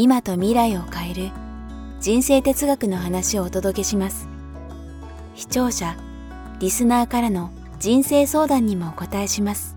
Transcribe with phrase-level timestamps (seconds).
[0.00, 1.30] 今と未来を変える
[1.98, 4.28] 人生哲学の話をお届けします。
[5.34, 5.96] 視聴者
[6.60, 7.50] リスナーからの
[7.80, 9.76] 人生相談にもお答えします。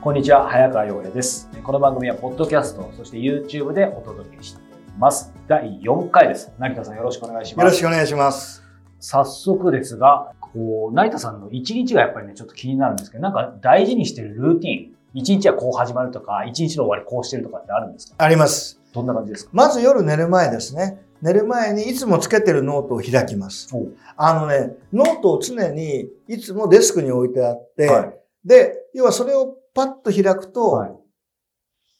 [0.00, 1.48] こんにちは早川洋平です。
[1.62, 4.64] この番組はポッドキャストそして YouTube でお届けしてい
[4.98, 5.32] ます。
[5.46, 6.50] 第4回です。
[6.58, 7.64] 成田さんよろしくお願いします。
[7.64, 8.64] よろしくお願いします。
[8.98, 18.16] 早速ですがこう成田さんの一日がやっぱりねちょっと気になるんですけどなんか大事にしてるルーティン一日はこう始まるとか、一日の終わりこうしてるとかってあるんですか？
[18.18, 18.80] あります。
[18.92, 19.50] どんな感じですか？
[19.54, 21.00] まず夜寝る前ですね。
[21.22, 23.68] 寝る前にいつもつけてるノートを開きます。
[24.16, 30.90] あのね、ノートを常にいつもデスクに置いてあって、はい、で、要はそれをパッと開くと、はい、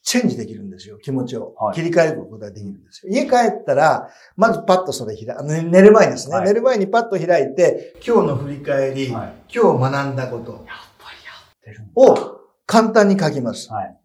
[0.02, 1.54] チェンジできるんですよ、気持ちを。
[1.54, 3.12] はい、切り替えることができるんですよ。
[3.12, 10.52] 家帰ったら、まずパッとそれ開く、寝る前ですね、寝る前にパッと開いて、今日の振り返り、今日学んだこと。
[10.52, 10.60] やっ
[10.98, 13.72] ぱりやってるを簡単に書きます。
[13.72, 13.96] はい、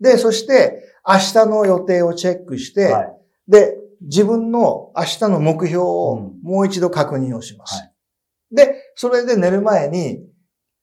[0.00, 3.16] で、そして、明日の予定をチェックして、はい、
[3.48, 7.74] で、自分の明日の目標をもう一度確認をします。
[7.76, 7.92] はい、
[8.54, 10.20] で、それで寝る前に、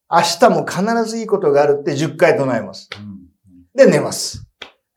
[0.09, 2.89] 明日も必ずいいことがあるって10回唱えます。
[2.97, 4.45] うん、で、寝ます。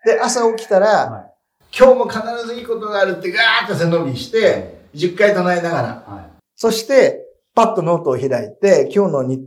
[0.05, 1.30] で、朝起きたら、
[1.77, 7.23] 今日も必ずいいことがあるってガーッと背伸びして、10回唱えながら、そして、
[7.55, 9.47] パッとノートを開いて、今日のに、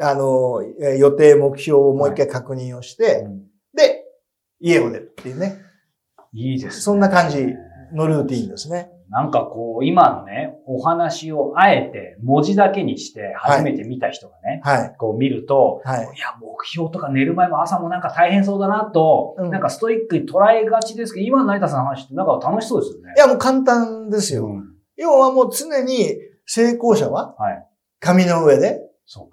[0.00, 0.62] あの、
[0.98, 3.38] 予定、目標をもう一回確認をして、はいうん、
[3.74, 4.04] で、
[4.60, 5.62] 家を出るっていうね。
[6.34, 7.46] いいです、ね、そんな感じ
[7.94, 8.90] のルーティンですね。
[9.08, 23.14] なんかこう、今のね、お話をあえて文字だけにして初めて見た人がね、はい、こう見ると、はい、いや、目標とか寝る前も朝もなんか大変そうだなと、うん、なんかストイックに捉えがちですけど、今の成田さんの話ってなんか楽しそうですよね。
[23.16, 24.44] いや、もう簡単ですよ。
[24.44, 26.14] うん、要はもう常に
[26.48, 27.66] 成功者は、はい。
[28.00, 28.80] 紙の上で
[29.12, 29.28] 考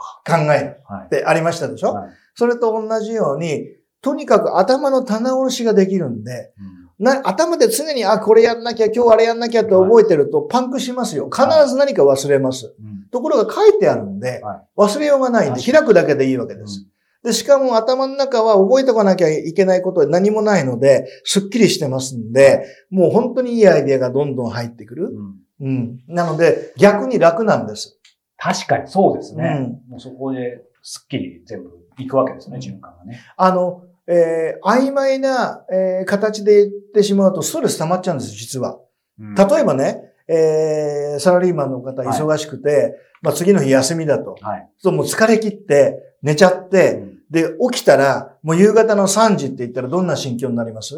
[0.54, 0.82] える。
[1.06, 3.68] ってありましたでしょ、はい、それと同じように、
[4.02, 6.52] とにかく頭の棚卸しができるんで、
[7.00, 11.30] うん、な頭で常に、あ、これやんなきゃ、今日あれやんなきゃって覚えてるとパンクしますよ。
[11.30, 12.66] 必ず何か忘れます。
[12.66, 12.76] はい。
[12.84, 14.42] うん、ところが書いてあるんで、
[14.78, 16.86] 忘れようがないんで、開くだけでいいわけです。
[17.24, 25.08] で、しかも頭の中は覚えておかなきゃいけないことは何もないので、すっきりしてますんで、もう本当にいいアイデアがどんどん入ってくる。
[25.08, 28.00] うん、うん、なので、逆に楽なんです。
[28.38, 29.80] 確かにそうですね。
[29.88, 33.20] うん、もうそこですっきり全部いくわけですね、循環がね。
[33.38, 38.80] あの、えー、曖昧な、えー、形で言ってしまうとストレス溜まっちゃうんです、実は。
[39.20, 44.36] うん、例えばね、えー、サラリーマンの方忙しくて、はい、まあ次の日休みだと。
[44.42, 44.70] はい。
[44.78, 50.96] そうもう疲れ切って寝ちゃって、うん、で、起きたらもう夕方の3時って言ったらどんな心境になります？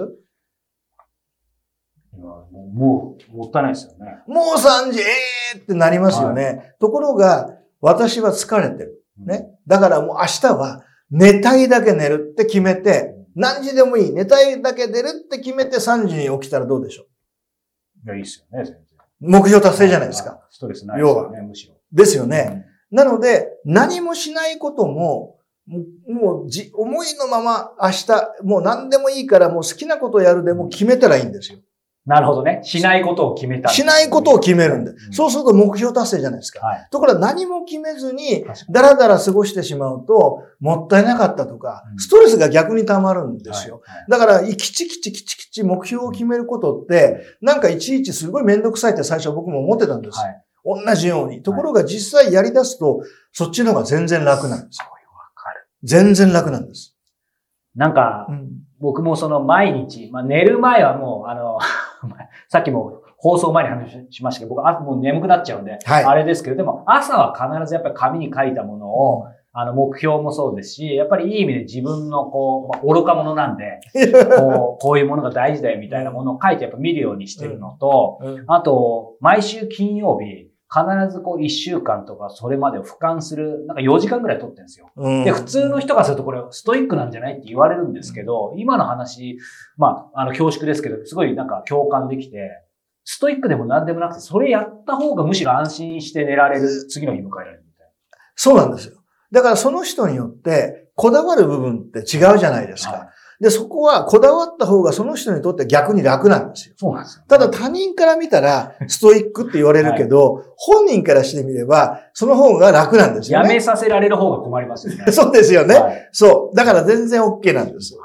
[2.78, 4.20] もう、もったいないですよね。
[4.28, 5.04] もう3時、え
[5.56, 6.44] えー、ってなりますよね。
[6.46, 9.04] はい、ところが、私は疲れてる。
[9.18, 9.50] ね。
[9.66, 14.14] だからもう明日は寝たいだけ寝るって決めて、何時でもいい。
[14.14, 17.06] 寝たいだけ寝るって決めて3時に起きたらどうでしょう？
[18.06, 18.78] いや、いいっすよね、全然。
[19.20, 20.40] 目標達成じゃないですか。
[20.50, 21.76] ストレスないですよね、むしろ。
[21.92, 22.66] ですよね。
[22.92, 25.38] うん、なので、何もしないことも、
[26.08, 28.08] もうじ、思いのまま明日、
[28.44, 31.60] もう何でもいいからもう好きなことをやるでも決めたらいいんですよ。
[32.08, 32.62] なるほどね。
[32.64, 33.76] しないことを決めた、ね。
[33.76, 34.92] しないことを決めるんで。
[34.92, 36.66] うん、そうすると目標達成じゃないですか。
[36.66, 43.82] はい、ところが何も決めずに、だらだら過ごしてしまうと、もったいなかったとか、ストレスが逆に溜まるんですよ。
[43.84, 50.18] はいはい、だから、きちきちきちきち目標を決めることって、なんかいちいちすごいめんどくさいって最初僕も思ってたんです。
[50.64, 51.44] 同じように。
[51.44, 53.02] ところが実際やり出すと、
[53.34, 54.86] そっちの方が全然楽なんですよ。
[55.84, 56.96] 全然楽なんです。
[57.76, 61.60] なんか、うん、僕もその毎日、まあ、寝る前はもう、あの、
[62.50, 73.80] さっきも放送前に話しましたけど、僕はもう眠くなっちゃうんで、はい、あれですけど、でも朝は必ずやっぱり紙に書いたものを、うん、あの、目標もそうですし、やっぱりいい意味で自分のこう、まあ、愚か者なんで、
[74.38, 84.92] こう、こういうものが大事だよみたいなものを書いてやっぱ見るようにしてるのと、うん、あと、毎週金曜日、必ずこう一週間とかそれまでを俯瞰する、なんか4時間ぐらい撮ってるんですよ。
[84.98, 89.40] うん、で、普通の人がするとこれストイックなんじゃないって言われるんですけど、今の話、
[89.78, 92.50] まあ、あの恐縮ですけど、すごいなんか共感できて、
[93.06, 97.94] ストイックでも何でもなくて、それやった方がむしろ安心して寝られる、次の日迎えられるみたいな。
[98.36, 99.02] そうなんですよ。
[99.32, 102.92] だからその人によって、こだわる部分って違うじゃないですか。
[102.92, 103.08] はい
[103.40, 106.76] で、そこはこだわった方がその人にとって逆に楽なんですよ。
[106.78, 113.50] そうなんですよ、ただ他人から見たらストイックって言われるけど、はい、本人からしてみれば、その方が楽なんですよね。
[113.50, 115.10] やめさせられる方が困りますよね。
[115.14, 116.56] そうですよね、はい、そう。
[116.56, 117.96] だから全然 OK なんです。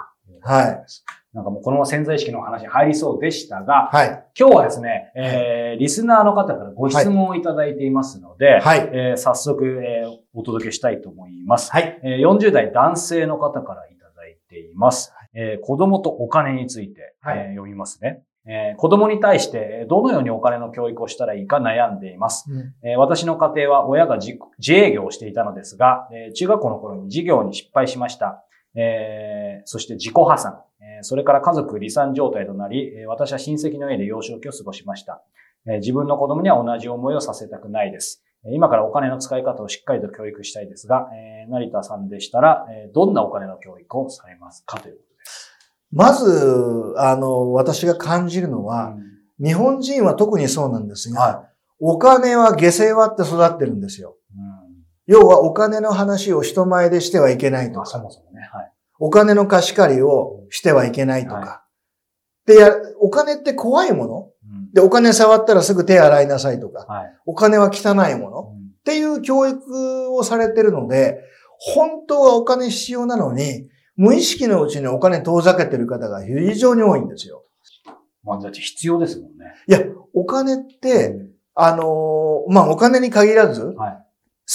[0.43, 0.85] はい。
[1.33, 4.09] なんかもうこの潜在意識の話に入りそうでしたが、はい、
[4.39, 11.73] 今日はですね、えー、リスナーの方からご質問をいただいていますので、はい、えー、早速、えー、お届けしたいと思います。
[11.73, 15.15] はい、えー、40代男性の方からいただいています。
[15.35, 18.23] えー、子供とお金について、はい、えー、読みますね。
[18.45, 22.51] えー、子供に対してどのようにお金の教育をしたらいいか悩んでいます。
[22.51, 24.39] うん、えー、私の家庭は親が自
[24.73, 28.45] 営業をしていたのですが、えー、中学校の頃に事業に失敗しました。
[28.75, 30.61] えー、そして自己破産。
[31.03, 35.23] それから家族離散状態となり、私は親戚の家で幼少期を過ごしました。
[35.65, 38.25] 自分の子供には同じ思いをさせたくないです。
[38.51, 41.09] 今からお金の使い方をしっかりと教育したいですが、
[41.49, 45.12] 成田さんでしたら、どんなお金の教育をされますかということ。
[45.93, 48.95] まず、あの、私が感じるのは、
[49.39, 54.17] うん、日本人は特にそうなんですが、はい、お金は下世話って育ってるんですよ。
[54.35, 54.41] うん、
[55.07, 57.87] 要はお金の話を人前でしてはいけないとか。
[57.87, 58.49] そもそもね。
[58.53, 58.73] はい。
[58.99, 61.37] お金の貸し借りをしてはいけないとか。
[61.37, 61.63] は
[62.47, 66.87] い、でや、お金って怖いもの、うん、で、お金触ったらすぐ手洗いなさいとか。
[66.87, 71.21] はい、お金は汚いもの、うん、っていう教育をされてるので、
[71.59, 77.45] 本当はお金必要なのに、無意識のうちにお金遠ざけてる方が非常に多いんですよ。
[78.25, 79.55] まあ、だって必要ですもんね。
[79.69, 79.81] いや、
[80.15, 83.93] お金って、うん、あのまあ、お金に限らず、はい、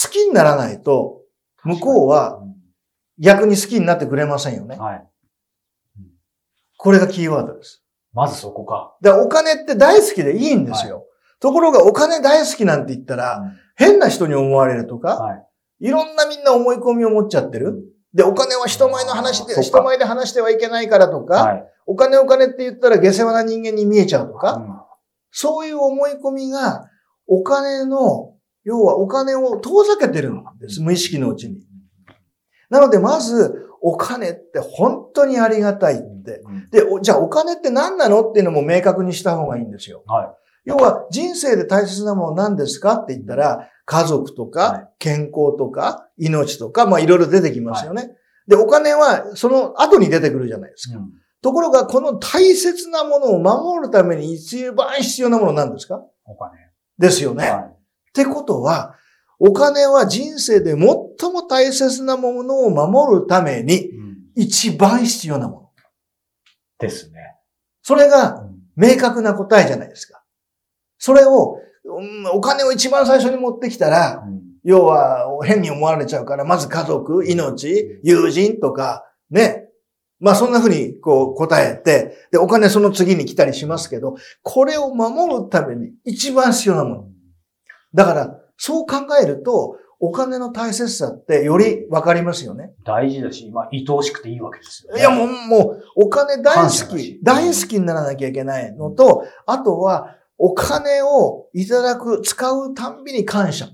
[0.04, 1.22] 好きにならないと、
[1.64, 2.42] 向こうは
[3.20, 4.78] 逆に好きになってくれませんよね。
[4.78, 5.08] はい。
[6.78, 7.84] これがキーワードです。
[8.14, 8.96] まずそこか。
[9.02, 10.98] だからお金って大好きでいいんですよ。
[10.98, 11.06] はい、
[11.40, 15.46] ところがお金大好きなんて言ったら、うん、変な人に思われるとか、はい、
[15.82, 17.84] いろんなみんな思い込みを持っちゃってる。
[18.14, 24.68] で、お金は人前の話で、人前で話してはいけないからとか、はい、お金お金って言ったら下世話な人間に見えちゃうとか、うん、
[25.32, 26.90] そういう思い込みが、
[27.28, 28.34] お金の、
[28.64, 30.82] 要はお金を遠ざけてるんです。
[30.82, 31.58] 無意識のうちに。
[32.70, 36.42] なので、まず、お金って本当にありがたいって。
[36.72, 40.04] で、じゃあお金って何なのっていうのも明確にした方がいいんですよ。
[40.08, 40.28] はい。
[40.66, 48.02] 要は、人生で大切なもの何ですかって言ったら、家族とか、健康とか、命とか、まあいろいろ出てきますよね。
[48.02, 48.16] はい、
[48.48, 50.98] で、お金はその後に出てくるじゃないですか。
[50.98, 56.04] うん、ところが、この大切なものを守るために一番必要なもの何ですか？
[56.26, 56.58] お金。
[56.98, 57.50] ですよね。
[57.50, 57.68] はい、っ
[58.14, 58.96] てことは、
[59.40, 60.80] お金は人生で最
[61.32, 63.92] も大切なものを守るために
[64.36, 65.70] 一番必要なもの。
[66.80, 67.38] ですね。
[67.84, 68.44] それが
[68.76, 70.22] 明確な答えじゃないですか。
[70.98, 71.62] それを、
[72.34, 74.24] お金を一番最初に持ってきたら、
[74.64, 79.64] 要は変に思われちゃうから、まず家族、命、友人とか、ね。
[80.20, 87.08] まあそんな風にこう答えて、で、お金その次に来たりしますけど、これを守るために一番必要なもの。
[87.94, 92.72] だから、そう考えると、お金の大切さってより分かりますよね。
[92.86, 95.00] 大事だし、まあ、愛おしくていいわけですよ、ね。
[95.00, 103.68] いや、もう、もう、お金大好き、大好きにならなきゃいけないのと、あとは、お金をいただく、使うたんびに感謝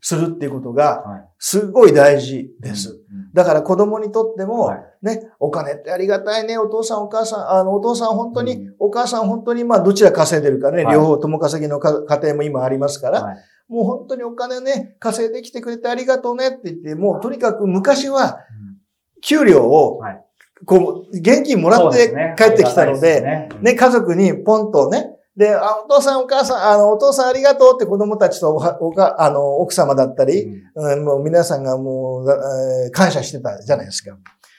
[0.00, 1.04] するっていうことが、
[1.38, 3.00] すごい大事です。
[3.34, 4.70] だから子供にとっても、
[5.02, 13.36] ね、お金ってありがたいね、お父さんお母さん、あの、お父さん本当に、お母さん本当に、まあ、どちら稼いでるかね、両方共稼ぎの家庭も今ありますから、
[13.68, 18.38] もう本当にお金ね、稼いできてくれてありがとうねって言って、もうとにかく昔は、
[19.22, 20.00] 給料を、
[20.66, 34.16] こう、現金もらって帰ってきたので、ね、家族にポンとね、で、あ、お父さんお母さん、あの、お父さんありがとうって子供たちとおおか、あの、奥様だったり、うん、もう皆さんがもう、えー、感謝してたじゃないですか。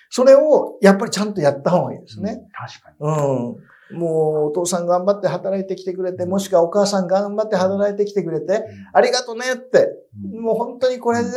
[0.10, 2.32] それを、やっぱりちゃんとやった方がいいですね。
[2.32, 2.96] うん、確かに。
[3.00, 3.55] うん。
[3.92, 9.89] もうお父さん頑張って働いてきてくれて、もしくはお母さん頑張って働いてきてくれて、ありがとねって、
[10.34, 11.30] もう本当にこれで、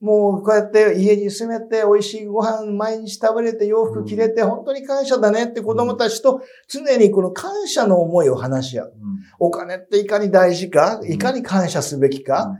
[0.00, 8.92] もうこうやって家に住めて、美味しいご飯毎日食べれて、洋服着れて、本当に感謝だねって子供たちと常にこの感謝の思いを話し合う。
[9.40, 12.52] お金っていかに大事か、いかに感謝すべきか、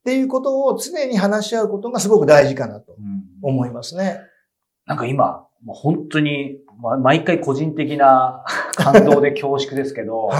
[0.00, 2.96] っていうことを常に話し合うことがすごく大事かなと
[3.42, 4.20] 思いますね。
[4.86, 8.44] なんか今、もう本当にま、毎回個人的な
[8.76, 10.38] 感動で恐縮ですけど、はい。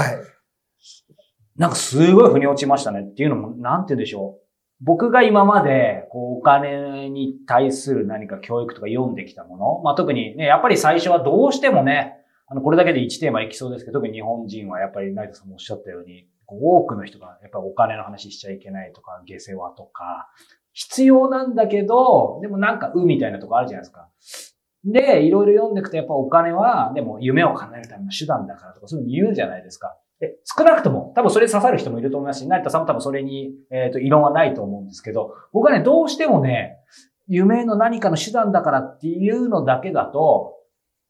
[1.57, 4.49] なんかすごい腑に落ちましたねっていうのも、なんて言うんでしょう。
[4.81, 20.29] 僕が今まで、こう、お金に対する何か教育とか読んできたもの、まあ、特にね、やっぱり最初はどうしてもね、あの、これだけで1テーマいきそうですけど、特に日本人はやっぱり成田さんもおっしゃったように、多くの人がやっぱりお金の話しちゃいけないとか、下世話とか、
[20.73, 24.09] 必要なんだけど、でもなんか、うみたいなとこあるじゃないですか。
[24.85, 29.97] で、いろいろ読んでいくと、やっぱお金は、でも夢を叶えるための手段だからとか、そういうの言うじゃないですか。
[30.21, 36.79] で、少なくとも、多分それ刺さる人もいると思いますし、成田さんも多分それに、えっ、ー、と、異論はないと思うんですけど、僕はね、どうしてもね、
[37.29, 40.55] 夢の何かの手段だからっていうのだけだと、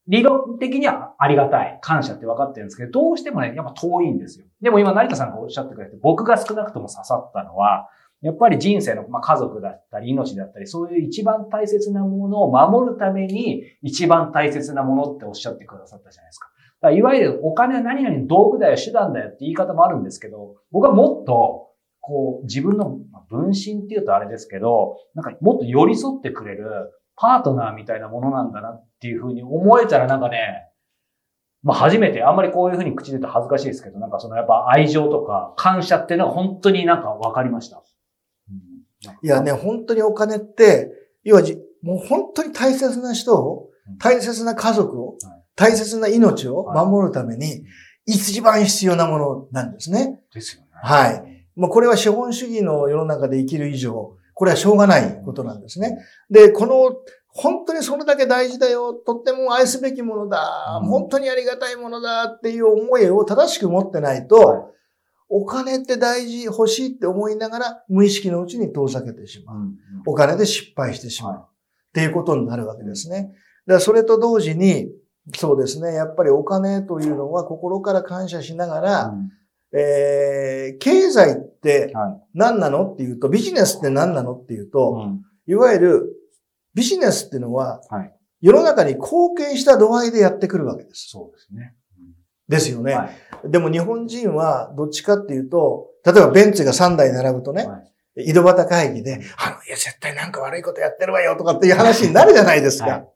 [0.07, 4.45] 理論的にはありがたい、感謝って分かってるんですけど、どうしてもね、やっぱ遠いんですよ。
[4.61, 7.87] でも今成田さんがおっしゃってくれて、僕が少なくとも刺さったのは、
[8.21, 16.49] やっぱり人生の、まあ、家族だったり、命だったり、そういう一番大切なものを守るために、一番大切なものっておっしゃってくださったじゃないですか。
[16.81, 21.67] かいわゆるお金は何々道具だよ、手段だよって言い方もあるんですけど、僕はもっと、
[22.01, 22.97] こう、自分の
[23.29, 30.65] 分身っていうとあれですけど、なんかもっと寄り添ってくれるパートナーみたいなものなんだなっていうふうに思えたらなんかね、
[31.61, 37.83] まあ初めて、あんまりこういうふうに口で言うと恥ずかしいですけど、なんかそのやっぱ愛情とか感謝っていうのは本当になんか分かりました。
[39.21, 40.91] いやね、本当にお金って、
[41.23, 45.17] 要はじ、もう本当に大切な人を、大切な家族を、
[45.55, 47.63] 大切な命を守るために、
[48.05, 50.21] 一番必要なものなんですね。
[50.33, 50.67] ですよね。
[50.73, 51.45] はい。
[51.55, 55.97] もうこれは資本主義の世の中で生きる以上、これはしょうがないことなんですね。
[56.29, 56.95] で、この、
[57.27, 58.93] 本当にそれだけ大事だよ。
[58.93, 60.81] とっても愛すべきものだ。
[60.83, 64.73] 本当にありがたいものだっていう思いを正しく持ってないと、
[65.29, 69.57] お金って大事、欲しいって思いながら、無意識のうちに遠ざけてしまう。
[70.07, 71.39] お金で失敗してしまう。
[71.39, 73.23] っていうことになるわけですね。
[73.23, 73.33] だか
[73.75, 74.89] らそれと同時に、
[75.35, 75.93] そうですね。
[75.93, 79.31] やっぱりお金というのは心から感謝しながら、うん、
[79.79, 81.93] えー、経済って
[82.33, 86.15] 何なのっていうと、ビジネスって何なのっていうと、うん、いわゆる
[86.73, 91.09] ビジネスっていうのは、はい、世の中に貢献した度合いでやってくるわけです。
[91.09, 91.75] そうですね。
[92.49, 92.93] ですよね。
[92.93, 93.09] は
[93.45, 97.77] い、でも日本人はどっちかっていうと、例えばベンツが3台並ぶとね、は
[98.17, 102.87] い、井戸端会議で、あの、いや、絶対なんか悪いことやってるわよとかっていう話になるじゃないですか。
[102.87, 103.07] はい、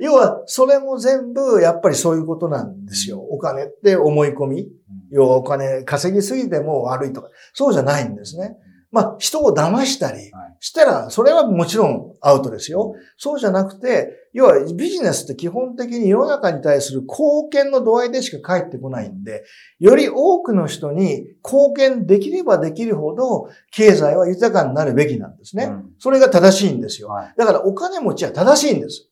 [0.00, 3.20] 要は、それも全部、やっぱりそういうことなんですよ。
[3.20, 4.68] お金って思い込み。
[5.10, 7.30] 要はお金稼ぎすぎても悪いとか。
[7.54, 8.56] そうじゃないんですね。
[8.90, 10.30] まあ、人を騙したり
[10.60, 12.94] したら、それはもちろんアウトですよ。
[13.16, 19.44] そうじゃなくて、要はビジネスって基本的に世の中に対する貢献の度合いでしか返ってこないんで、
[19.78, 25.72] より多くの人に貢献できればできるほど、経済は豊かになるべきなんですね。
[25.98, 27.08] それが正しいんですよ。
[27.38, 29.08] だからお金持ちは正しいんです。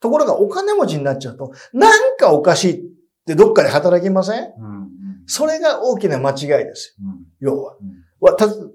[0.00, 2.84] ところがお金持ちになっちゃうと、なんかおかしいっ
[3.24, 4.52] てどっかで働きません、
[5.26, 6.96] それが大きな間違いです
[7.40, 7.54] よ。
[7.54, 7.76] 要は。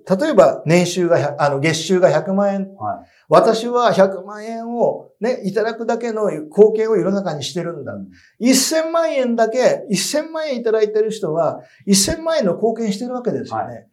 [0.06, 2.76] た、例えば年収が、あの、月収が100万円。
[2.76, 7.94] はい、私は100万円をね、いただくだけの貢献を世の中にしてるんだ。
[8.42, 13.64] 1000万円だけ、1000万円いただいてる人は、1000万円の貢献してるわけですよね。
[13.64, 13.88] はい、っ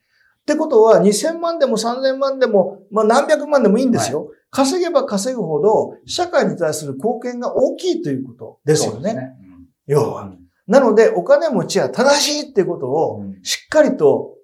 [0.45, 4.27] てことは、2000万でも3000万でも、まあ何百万でもいいんですよ。
[4.27, 9.15] はい、稼げば稼ぐほど、社会に対する貢献が大きいということですよね。
[9.15, 10.33] ねうん、要は。
[10.67, 14.38] なので、お金持ちは正しいってことを、しっかりと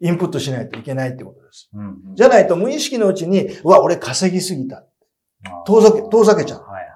[0.00, 1.70] インプットしないといけないってことです。
[1.72, 4.84] うんうん、じゃないと無意識のうちに、うわ、俺稼ぎすぎた。
[5.66, 6.62] 遠ざけ、遠ざけちゃう。
[6.62, 6.88] はいはいはい、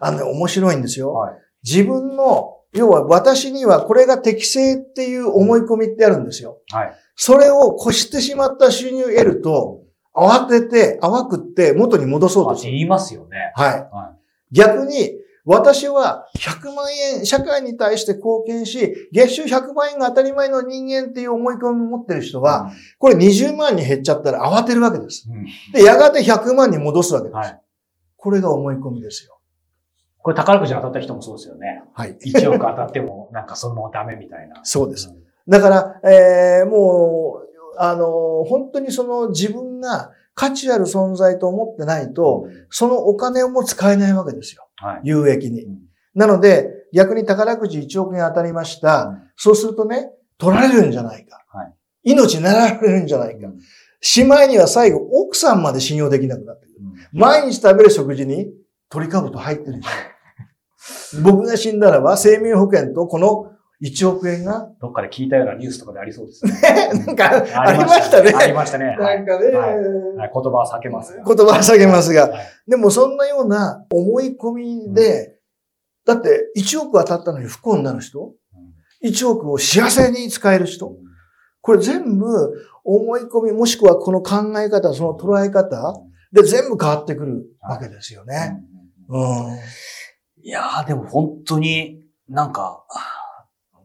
[0.00, 1.12] あのね、面白いんですよ。
[1.12, 6.58] はい、自分の、要は私にはこれが適正っていう思い込みってあるんですよ。
[6.72, 9.80] はい、それを越してしまった収入を得ると、
[10.14, 12.72] 慌てて、淡くって元に戻そうとする。
[12.72, 13.52] 言いますよね。
[13.54, 13.70] はい。
[13.70, 14.16] は
[14.50, 15.12] い、逆に、
[15.46, 16.86] 私は100万
[17.16, 25.28] 円、社会に対して貢献し、月収100万円が当たり前の人間っていう思い込みを持ってる人は、これ20万に減っちゃったら慌てるわけです。
[25.72, 27.36] で、やがて100万に戻すわけです。
[27.36, 27.60] はい、
[28.16, 29.34] これが思い込みですよ。
[30.24, 31.82] これ宝くじ当たった人もそうですよね。
[31.92, 32.16] はい。
[32.24, 34.60] 1億当たっても、 なんかそのままダメみたいな。
[34.62, 35.14] そうです。
[35.46, 44.68] だから、えー、もう、あの、本当にその自分が価値ある存在と思ってないと、そのお金をも使えないわけですよ。
[44.76, 45.66] はい、有益に。
[46.14, 49.18] なので、逆に宝くじ1億円当たりました。
[49.36, 51.44] そうするとね、取られるんじゃないか。
[51.48, 53.48] はい、命なられるんじゃないか。
[54.00, 56.74] しまいには最後、奥さんまで信用できなくなってくる。
[57.12, 58.52] 毎日食べる食事に
[58.88, 61.22] 鳥かぶと入ってるじゃん。
[61.22, 66.52] 僕が死んだらば、生命保険とこの1億円がどっかで聞いたようなニュースとかでありそうですね。
[67.06, 68.32] なんか、ありましたね。
[68.34, 68.96] ありましたね。
[68.98, 72.32] なんかね、はい、言葉は避けます言葉は避けますが、
[72.68, 75.38] でもそんなような思い込みで、
[76.06, 78.32] だって1億当たったのに不幸になる人、
[79.02, 80.92] 1億を幸せに使える人、
[81.60, 82.26] これ全部
[82.84, 85.94] 思い込み、もしくはこの考え方、その捉え方
[86.32, 88.62] で全部変わってくるわけですよね。
[89.08, 89.58] うん、
[90.42, 92.52] いやー、でも本当になん。
[92.52, 92.84] か、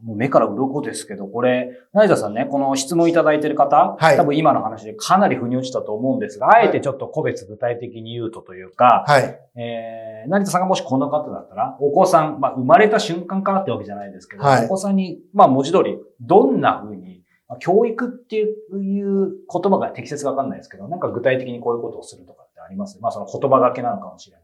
[0.04, 9.40] もう目から鱗ですけど、これ、成田さんね、この質問いただいてる方、はい、多分今の話でかなり腑に落ちたと思うんですが、あえてちょっと個別具体的に言うとというか、はい。
[9.56, 17.24] えー、成田さんがもしこの方だったら、お子さん、まあ生まれた瞬間からってわけじゃないですけど、はい、お子さんに、まあ文字通り、どんな風に、
[17.60, 23.00] 教育っていう言葉が適切かわかんないですけど、なんか具体的にこういうことをするとかってあります？
[23.02, 24.44] まあその言葉がけなのかもしれな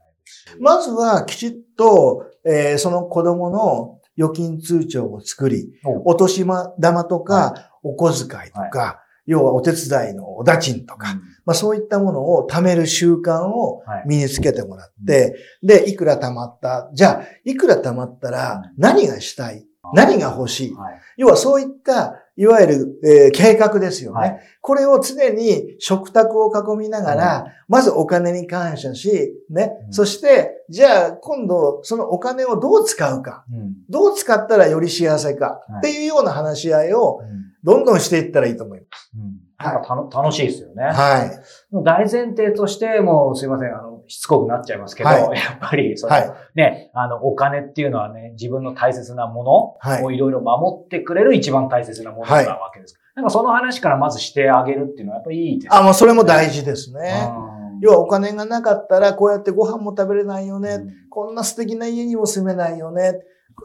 [0.58, 5.72] まずはきちっと、えー、その子供の預金通帳を作り、
[6.04, 6.46] お年
[6.80, 19.66] 玉とか、お小遣いとか、要はお手伝いのおだちんとか、まあそういったものを貯める習慣を身につけてもらって、で、いくら貯まった、じゃあ、いくら貯まったら何がしたい？
[19.94, 20.76] 何が欲しい、
[21.16, 37.20] 要はそういったいわゆる、えー、計画ですよね、はい、これを常に食卓を囲みながら、うん、まずお金に感謝し、ね、うん、そして、じゃあ今度そのお金をどう使うか、うん、どう使ったらより幸せか、っていうような話し合いを
[37.62, 39.12] どんどんしていったらいいと思います。
[39.58, 40.84] なんか楽しいですよね。
[40.84, 41.82] はい。
[41.82, 52.94] 大前提として、もうすいません、あの、しつこくなっちゃいますけど、はい、やっぱり、その、はい、ね、あの、お金っていうのはね、自分の大切なものをいろいろ守ってくれる一番大切なものなわけです。
[52.94, 55.78] はい、なんかその話からまずしてあげるっていうのはやっぱりいいですね。
[55.78, 57.32] あ、もうそれも大事ですね。
[57.80, 60.70] 要はお金がなかったらこうやってご飯も食べれないよね。
[60.70, 63.20] うん、こんな素敵な家にも住めないよね。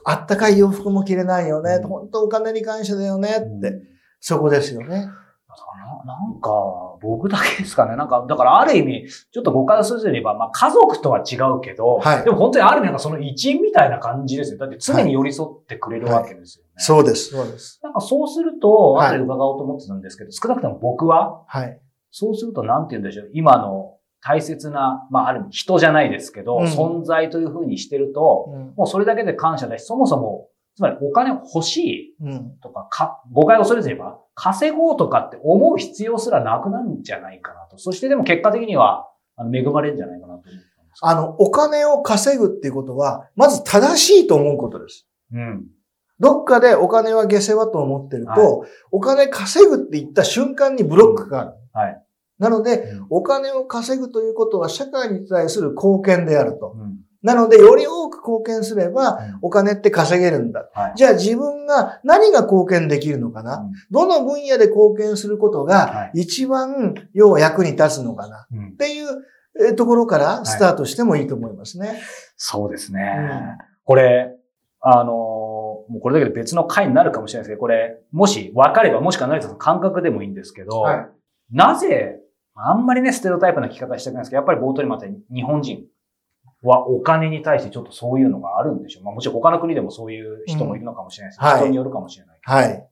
[0.05, 1.79] あったかい洋服も着れないよね。
[1.81, 3.81] うん、本当お金に感謝だよねって、うん、
[4.19, 5.09] そこですよね。
[6.05, 6.49] なんか、
[7.01, 7.95] 僕だけですかね。
[7.95, 14.57] なんか、だからある意味、ちょっと誤解をすると言えば、まあ家族とは違うけど、はい、でも本当にある意味なんかその一員みたいな感じですよ。
[14.57, 16.71] だって常に寄り添ってくれるわけですよね。
[16.75, 17.79] はい、そうです、そうです。
[17.83, 21.79] なんかそうすると、後で伺おうと思ってたんですけど、少なくとも僕は、はい。
[22.11, 23.29] そうするとなんて言うんでしょう。
[23.33, 32.15] 今の大切な、まあある意味人じゃないですけど、うん、存在というふうにしてると、うん、もうそれだけで感謝だし、そもそもつまりお金欲しい
[32.61, 37.77] とか、か誤解を恐れずれば、稼ごうとかって思う必要すらなくなるんじゃないかなと。
[37.77, 40.43] そしてでも結果的には、あの恵まれるんじゃないかなと。
[41.01, 45.07] あの、お金を稼ぐっていうことは、まず正しいと思うことです。
[45.33, 45.67] うん。
[46.19, 51.51] どっかでお金は下世話と思ってると、はい、お金稼ぐって言った瞬間にブロックがある。
[51.51, 52.03] うん、はい。
[52.41, 56.73] なので、うん、お金を稼ぐということは社会に対する貢献であると。
[56.75, 56.97] うん。
[57.21, 60.67] なので、より多く貢献すれば、お金って稼げるんだ。
[60.73, 71.89] はい、じゃあ自分が何が貢献できるのかな、うん、どの分野で貢献することが一番、要は役に立つのかな、っていうところからスタートしてもいいと思いますね。
[71.89, 71.97] はい、
[72.37, 73.17] そうですね。
[73.19, 74.35] うん、これ、
[74.79, 81.07] あのもうこれだけで別の回になるかもしれないですけど、これ、もし分かれば、もしくは何かの感覚でもいいんですけど、はい、
[81.51, 82.19] なぜ、
[82.55, 85.85] あんまりね、ステレオタイプな聞き方したくないんですけど、やっぱり冒頭にまた日本人、
[86.63, 89.03] はお金に対してちょっとそういうのがあるんでしょう。
[89.03, 92.39] まあもちろん他の国でもそういう人もいるのかもしれないですけど、うん、人によるかもしれない。
[92.41, 92.87] はい。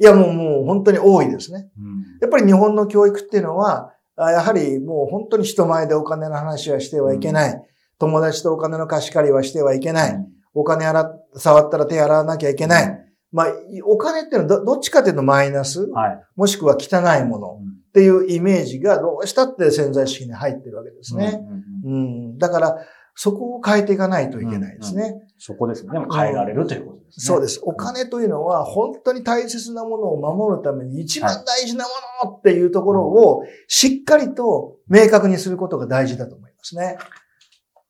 [0.00, 1.70] いやもうもう本当に多いですね。
[1.78, 7.52] うん、やっぱり日本の教育っていうのは、やはりもう本当に人前でお金の話はしてはいけない。
[7.52, 7.62] うん、
[7.98, 10.26] 友達とお金の貸し借りはしてはいけない。
[10.52, 13.13] お金洗、触ったら手洗わなきゃいけない。
[13.34, 13.46] まあ、
[13.84, 21.40] お金っていうのはどっちかというとマイナス、はい、もしくは汚いものっていうイメージがどうしたって潜在意識に入ってるわけですね。
[21.84, 22.76] うん、だから、
[23.16, 25.02] そこを変えていかないといけないですね。
[25.02, 25.92] うんうん、そこですね。
[25.92, 27.24] でも変えられるということですね。
[27.26, 27.60] そうです。
[27.64, 31.84] お金というのは本当に大切なものを守るために一番大事な
[32.22, 36.98] ものっていうところをしっかりと明確にすることが大事だと思いますね。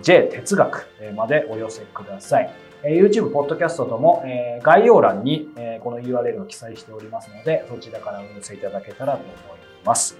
[0.00, 2.54] j 哲学までお寄せください。
[2.84, 4.24] YouTube、ポッドキャストとも
[4.62, 5.48] 概要欄に
[5.80, 9.34] この URL を記載しておりますので、そちらからお寄せいただけたらと思い
[9.84, 10.16] ます。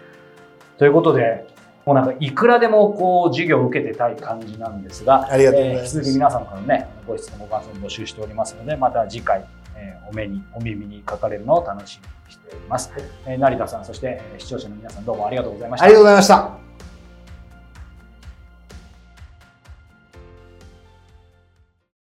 [0.76, 1.53] ということで、
[1.84, 5.98] もうなんかいくらでもこう授業を受けてたい感じなんですが、ありがとうございます。
[5.98, 9.44] えー、引き続き皆さんからのね、ご質問、ご感想を募集しておりますので、また次回、
[9.76, 12.90] えー、お目に、お耳にかかれるのを楽しみにしております。
[12.92, 15.84] はい、えー、成田さん、そして視聴者の皆さんどうもありがとうございました。
[15.84, 16.63] ありがとうございました。